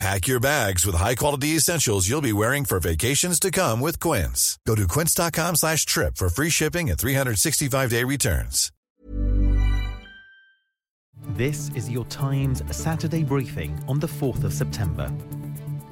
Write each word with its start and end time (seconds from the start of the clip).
Pack 0.00 0.26
your 0.26 0.40
bags 0.40 0.84
with 0.84 0.96
high-quality 0.96 1.48
essentials 1.48 2.08
you'll 2.08 2.20
be 2.20 2.32
wearing 2.32 2.64
for 2.64 2.80
vacations 2.80 3.38
to 3.40 3.50
come 3.50 3.80
with 3.80 4.00
Quince. 4.00 4.58
Go 4.66 4.74
to 4.74 4.88
quince.com 4.88 5.56
slash 5.56 5.86
trip 5.86 6.16
for 6.16 6.28
free 6.28 6.50
shipping 6.50 6.90
and 6.90 6.98
365-day 6.98 8.04
returns. 8.04 8.70
This 11.28 11.70
is 11.74 11.88
your 11.88 12.04
Times 12.06 12.62
Saturday 12.70 13.22
briefing 13.24 13.82
on 13.88 13.98
the 13.98 14.06
4th 14.06 14.44
of 14.44 14.52
September. 14.52 15.10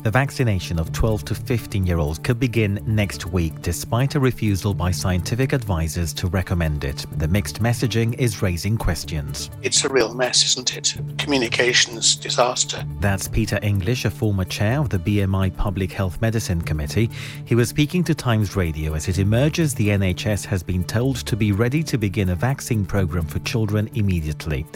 The 0.02 0.10
vaccination 0.10 0.80
of 0.80 0.90
12 0.90 1.26
to 1.26 1.34
15 1.36 1.86
year 1.86 1.98
olds 1.98 2.18
could 2.18 2.40
begin 2.40 2.82
next 2.84 3.26
week 3.26 3.62
despite 3.62 4.16
a 4.16 4.20
refusal 4.20 4.74
by 4.74 4.90
scientific 4.90 5.52
advisors 5.52 6.12
to 6.14 6.26
recommend 6.26 6.82
it. 6.82 7.06
The 7.18 7.28
mixed 7.28 7.62
messaging 7.62 8.18
is 8.18 8.42
raising 8.42 8.76
questions. 8.76 9.48
It's 9.62 9.84
a 9.84 9.88
real 9.88 10.12
mess, 10.12 10.44
isn't 10.44 10.76
it? 10.76 10.96
Communications 11.18 12.16
disaster. 12.16 12.84
That's 12.98 13.28
Peter 13.28 13.60
English, 13.62 14.04
a 14.04 14.10
former 14.10 14.44
chair 14.44 14.80
of 14.80 14.88
the 14.88 14.98
BMA 14.98 15.56
Public 15.56 15.92
Health 15.92 16.20
Medicine 16.20 16.62
Committee. 16.62 17.08
He 17.44 17.54
was 17.54 17.68
speaking 17.68 18.02
to 18.02 18.14
Times 18.14 18.56
Radio 18.56 18.94
as 18.94 19.06
it 19.06 19.20
emerges 19.20 19.72
the 19.72 19.90
NHS 19.90 20.44
has 20.46 20.64
been 20.64 20.82
told 20.82 21.24
to 21.26 21.36
be 21.36 21.52
ready 21.52 21.84
to 21.84 21.96
begin 21.96 22.30
a 22.30 22.34
vaccine 22.34 22.84
programme 22.84 23.26
for 23.26 23.38
children 23.40 23.88
immediately. 23.94 24.66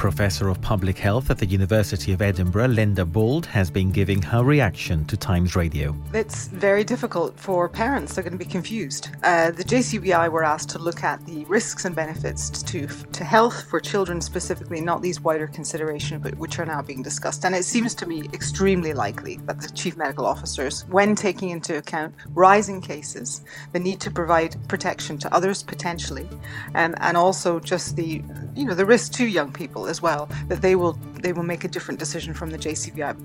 Professor 0.00 0.48
of 0.48 0.58
Public 0.62 0.96
Health 0.96 1.28
at 1.28 1.36
the 1.36 1.44
University 1.44 2.14
of 2.14 2.22
Edinburgh, 2.22 2.68
Linda 2.68 3.04
Bauld, 3.04 3.44
has 3.44 3.70
been 3.70 3.90
giving 3.90 4.22
her 4.22 4.42
reaction 4.42 5.04
to 5.04 5.14
Times 5.14 5.54
Radio. 5.54 5.94
It's 6.14 6.48
very 6.48 6.84
difficult 6.84 7.38
for 7.38 7.68
parents. 7.68 8.14
They're 8.14 8.24
going 8.24 8.32
to 8.32 8.42
be 8.42 8.50
confused. 8.50 9.10
Uh, 9.22 9.50
the 9.50 9.62
JCVI 9.62 10.32
were 10.32 10.42
asked 10.42 10.70
to 10.70 10.78
look 10.78 11.04
at 11.04 11.22
the 11.26 11.44
risks 11.44 11.84
and 11.84 11.94
benefits 11.94 12.62
to, 12.62 12.86
to 12.86 13.24
health 13.24 13.68
for 13.68 13.78
children 13.78 14.22
specifically, 14.22 14.80
not 14.80 15.02
these 15.02 15.20
wider 15.20 15.46
considerations, 15.46 16.22
but 16.22 16.34
which 16.38 16.58
are 16.58 16.64
now 16.64 16.80
being 16.80 17.02
discussed. 17.02 17.44
And 17.44 17.54
it 17.54 17.66
seems 17.66 17.94
to 17.96 18.06
me 18.06 18.22
extremely 18.32 18.94
likely 18.94 19.36
that 19.44 19.60
the 19.60 19.68
chief 19.68 19.98
medical 19.98 20.24
officers, 20.24 20.86
when 20.88 21.14
taking 21.14 21.50
into 21.50 21.76
account 21.76 22.14
rising 22.30 22.80
cases, 22.80 23.42
the 23.74 23.78
need 23.78 24.00
to 24.00 24.10
provide 24.10 24.56
protection 24.66 25.18
to 25.18 25.34
others 25.34 25.62
potentially, 25.62 26.26
and, 26.72 26.94
and 27.02 27.18
also 27.18 27.60
just 27.60 27.96
the 27.96 28.22
you 28.56 28.64
know 28.64 28.74
the 28.74 28.86
risk 28.86 29.12
to 29.12 29.26
young 29.26 29.52
people 29.52 29.89
as 29.90 30.00
well, 30.00 30.28
that 30.48 30.62
they 30.62 30.76
will 30.76 30.92
they 31.20 31.34
will 31.34 31.42
make 31.42 31.64
a 31.64 31.68
different 31.68 32.00
decision 32.00 32.32
from 32.32 32.50
the 32.50 32.58
JCVI. 32.58 33.16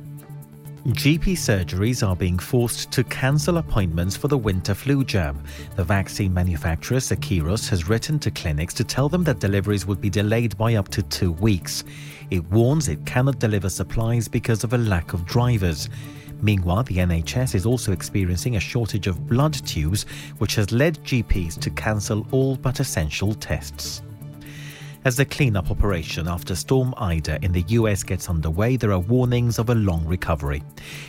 GP 0.89 1.33
surgeries 1.33 2.08
are 2.08 2.16
being 2.16 2.38
forced 2.38 2.91
to 2.91 3.03
cancel 3.05 3.58
appointments 3.58 4.16
for 4.16 4.27
the 4.27 4.38
winter 4.38 4.75
flu 4.75 5.03
jab. 5.03 5.36
The 5.75 5.83
vaccine 5.83 6.31
manufacturer 6.31 6.99
Seqirus 6.99 7.67
has 7.69 7.89
written 7.89 8.19
to 8.19 8.30
clinics 8.30 8.75
to 8.75 8.83
tell 8.83 9.09
them 9.09 9.23
that 9.23 9.39
deliveries 9.39 9.88
would 9.88 9.99
be 9.99 10.11
delayed 10.11 10.55
by 10.59 10.75
up 10.75 10.89
to 10.89 11.02
two 11.02 11.31
weeks. 11.31 11.83
It 12.30 12.43
warns 12.52 12.88
it 12.88 13.03
cannot 13.03 13.39
deliver 13.39 13.67
supplies 13.67 14.27
because 14.27 14.63
of 14.63 14.73
a 14.73 14.77
lack 14.77 15.13
of 15.13 15.25
drivers. 15.25 15.89
Meanwhile, 16.43 16.83
the 16.83 16.97
NHS 16.97 17.55
is 17.55 17.66
also 17.66 17.91
experiencing 17.91 18.55
a 18.55 18.59
shortage 18.59 19.08
of 19.08 19.27
blood 19.27 19.53
tubes, 19.66 20.03
which 20.38 20.53
has 20.53 20.71
led 20.71 21.03
GPs 21.03 21.59
to 21.61 21.71
cancel 21.71 22.27
all 22.30 22.58
but 22.58 22.80
essential 22.80 23.33
tests. 23.33 24.03
As 25.06 25.17
the 25.17 25.23
cleanup 25.23 25.70
operation 25.70 26.28
after 26.28 26.56
Storm 26.56 26.92
Ida 26.98 27.38
in 27.44 27.52
the 27.52 27.64
US 27.67 28.02
gets 28.02 28.28
underway, 28.28 28.75
there 28.75 28.92
are 28.92 28.98
warnings 28.98 29.59
of 29.59 29.70
a 29.70 29.75
long 29.75 30.03
recovery. 30.03 30.64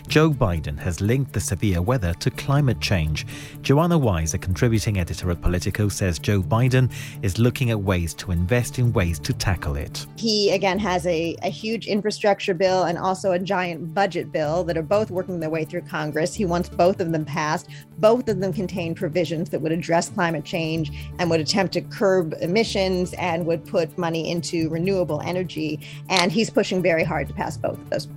Joe 0.06 0.28
Biden 0.28 0.78
has 0.78 1.00
linked 1.00 1.32
the 1.32 1.40
severe 1.40 1.80
weather 1.80 2.12
to 2.12 2.30
climate 2.30 2.78
change. 2.78 3.26
Joanna 3.62 3.96
Weiss, 3.96 4.34
a 4.34 4.38
contributing 4.38 4.98
editor 4.98 5.30
at 5.30 5.40
Politico, 5.40 5.88
says 5.88 6.18
Joe 6.18 6.42
Biden 6.42 6.92
is 7.22 7.38
looking 7.38 7.70
at 7.70 7.80
ways 7.80 8.12
to 8.16 8.32
invest 8.32 8.78
in 8.78 8.92
ways 8.92 9.18
to 9.20 9.32
tackle 9.32 9.76
it. 9.76 10.06
He, 10.18 10.50
again, 10.50 10.78
has 10.78 11.06
a, 11.06 11.34
a 11.42 11.48
huge 11.48 11.86
infrastructure 11.86 12.52
bill 12.52 12.82
and 12.82 12.98
also 12.98 13.32
a 13.32 13.38
giant 13.38 13.94
budget 13.94 14.30
bill 14.30 14.62
that 14.64 14.76
are 14.76 14.82
both 14.82 15.10
working 15.10 15.40
their 15.40 15.48
way 15.48 15.64
through 15.64 15.80
Congress. 15.88 16.34
He 16.34 16.44
wants 16.44 16.68
both 16.68 17.00
of 17.00 17.12
them 17.12 17.24
passed. 17.24 17.70
Both 17.96 18.28
of 18.28 18.40
them 18.40 18.52
contain 18.52 18.94
provisions 18.94 19.48
that 19.48 19.62
would 19.62 19.72
address 19.72 20.10
climate 20.10 20.44
change 20.44 20.92
and 21.18 21.30
would 21.30 21.40
attempt 21.40 21.72
to 21.72 21.80
curb 21.80 22.34
emissions 22.42 23.14
and 23.14 23.46
would 23.46 23.64
put 23.64 23.85
money 23.96 24.30
into 24.30 24.68
renewable 24.68 25.20
energy, 25.22 25.80
and 26.08 26.32
he's 26.32 26.50
pushing 26.50 26.82
very 26.82 27.04
hard 27.04 27.28
to 27.28 27.34
pass 27.34 27.56
both 27.56 27.78
of 27.78 27.90
those. 27.90 28.08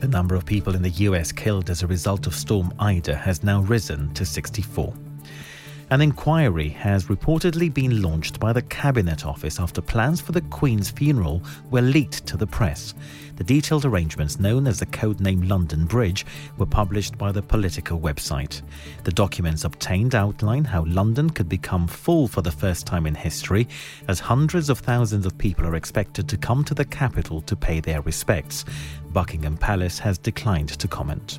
The 0.00 0.08
number 0.08 0.34
of 0.34 0.44
people 0.44 0.74
in 0.74 0.82
the 0.82 0.90
US 0.90 1.32
killed 1.32 1.70
as 1.70 1.82
a 1.82 1.86
result 1.86 2.26
of 2.26 2.34
Storm 2.34 2.72
Ida 2.78 3.14
has 3.14 3.42
now 3.42 3.60
risen 3.62 4.12
to 4.14 4.24
64. 4.24 4.92
An 5.88 6.00
inquiry 6.00 6.70
has 6.70 7.04
reportedly 7.04 7.72
been 7.72 8.02
launched 8.02 8.40
by 8.40 8.52
the 8.52 8.62
Cabinet 8.62 9.24
Office 9.24 9.60
after 9.60 9.80
plans 9.80 10.20
for 10.20 10.32
the 10.32 10.40
Queen's 10.40 10.90
funeral 10.90 11.40
were 11.70 11.80
leaked 11.80 12.26
to 12.26 12.36
the 12.36 12.46
press. 12.46 12.92
The 13.36 13.44
detailed 13.44 13.84
arrangements, 13.84 14.40
known 14.40 14.66
as 14.66 14.80
the 14.80 14.86
codename 14.86 15.48
London 15.48 15.84
Bridge, 15.84 16.26
were 16.58 16.66
published 16.66 17.16
by 17.16 17.30
the 17.30 17.40
Politico 17.40 17.96
website. 17.96 18.62
The 19.04 19.12
documents 19.12 19.62
obtained 19.62 20.16
outline 20.16 20.64
how 20.64 20.84
London 20.86 21.30
could 21.30 21.48
become 21.48 21.86
full 21.86 22.26
for 22.26 22.42
the 22.42 22.50
first 22.50 22.84
time 22.84 23.06
in 23.06 23.14
history, 23.14 23.68
as 24.08 24.18
hundreds 24.18 24.68
of 24.68 24.80
thousands 24.80 25.24
of 25.24 25.38
people 25.38 25.64
are 25.68 25.76
expected 25.76 26.28
to 26.28 26.36
come 26.36 26.64
to 26.64 26.74
the 26.74 26.84
capital 26.84 27.42
to 27.42 27.54
pay 27.54 27.78
their 27.78 28.00
respects. 28.00 28.64
Buckingham 29.12 29.56
Palace 29.56 30.00
has 30.00 30.18
declined 30.18 30.70
to 30.70 30.88
comment. 30.88 31.38